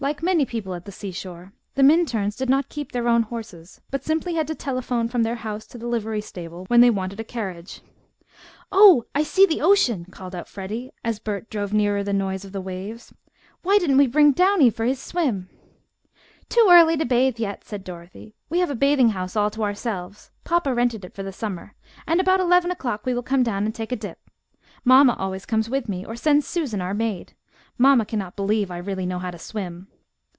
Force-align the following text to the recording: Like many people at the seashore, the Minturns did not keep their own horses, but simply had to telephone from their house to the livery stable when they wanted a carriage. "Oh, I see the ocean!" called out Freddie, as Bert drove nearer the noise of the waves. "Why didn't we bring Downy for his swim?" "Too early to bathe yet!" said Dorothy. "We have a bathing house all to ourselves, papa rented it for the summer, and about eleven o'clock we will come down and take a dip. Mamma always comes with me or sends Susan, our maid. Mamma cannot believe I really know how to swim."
Like 0.03 0.23
many 0.23 0.45
people 0.47 0.73
at 0.73 0.85
the 0.85 0.91
seashore, 0.91 1.53
the 1.75 1.83
Minturns 1.83 2.35
did 2.35 2.49
not 2.49 2.69
keep 2.69 2.91
their 2.91 3.07
own 3.07 3.21
horses, 3.21 3.81
but 3.91 4.03
simply 4.03 4.33
had 4.33 4.47
to 4.47 4.55
telephone 4.55 5.07
from 5.07 5.21
their 5.21 5.35
house 5.35 5.67
to 5.67 5.77
the 5.77 5.85
livery 5.85 6.21
stable 6.21 6.65
when 6.69 6.81
they 6.81 6.89
wanted 6.89 7.19
a 7.19 7.23
carriage. 7.23 7.81
"Oh, 8.71 9.03
I 9.13 9.21
see 9.21 9.45
the 9.45 9.61
ocean!" 9.61 10.05
called 10.05 10.33
out 10.33 10.47
Freddie, 10.47 10.89
as 11.03 11.19
Bert 11.19 11.51
drove 11.51 11.71
nearer 11.71 12.03
the 12.03 12.13
noise 12.13 12.43
of 12.43 12.51
the 12.51 12.59
waves. 12.59 13.13
"Why 13.61 13.77
didn't 13.77 13.97
we 13.97 14.07
bring 14.07 14.31
Downy 14.31 14.71
for 14.71 14.85
his 14.85 14.99
swim?" 14.99 15.49
"Too 16.49 16.65
early 16.71 16.97
to 16.97 17.05
bathe 17.05 17.37
yet!" 17.37 17.63
said 17.63 17.83
Dorothy. 17.83 18.33
"We 18.49 18.57
have 18.57 18.71
a 18.71 18.75
bathing 18.75 19.09
house 19.09 19.35
all 19.35 19.51
to 19.51 19.61
ourselves, 19.63 20.31
papa 20.43 20.73
rented 20.73 21.05
it 21.05 21.13
for 21.13 21.21
the 21.21 21.31
summer, 21.31 21.75
and 22.07 22.19
about 22.19 22.39
eleven 22.39 22.71
o'clock 22.71 23.05
we 23.05 23.13
will 23.13 23.21
come 23.21 23.43
down 23.43 23.65
and 23.65 23.75
take 23.75 23.91
a 23.91 23.95
dip. 24.07 24.17
Mamma 24.83 25.15
always 25.19 25.45
comes 25.45 25.69
with 25.69 25.87
me 25.87 26.03
or 26.03 26.15
sends 26.15 26.47
Susan, 26.47 26.81
our 26.81 26.95
maid. 26.95 27.33
Mamma 27.77 28.05
cannot 28.05 28.35
believe 28.35 28.69
I 28.69 28.77
really 28.77 29.05
know 29.05 29.17
how 29.19 29.31
to 29.31 29.39
swim." 29.39 29.87